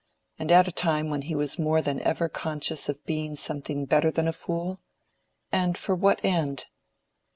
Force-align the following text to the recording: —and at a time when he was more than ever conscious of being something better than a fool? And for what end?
—and 0.39 0.51
at 0.51 0.67
a 0.67 0.71
time 0.71 1.11
when 1.11 1.21
he 1.21 1.35
was 1.35 1.59
more 1.59 1.79
than 1.79 2.01
ever 2.01 2.27
conscious 2.27 2.89
of 2.89 3.05
being 3.05 3.35
something 3.35 3.85
better 3.85 4.09
than 4.09 4.27
a 4.27 4.33
fool? 4.33 4.81
And 5.51 5.77
for 5.77 5.93
what 5.93 6.19
end? 6.25 6.65